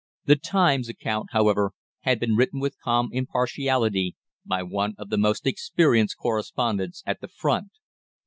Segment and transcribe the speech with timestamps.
[0.25, 5.45] The "Times" account, however, had been written with calm impartiality by one of the most
[5.45, 7.67] experienced correspondents at the front.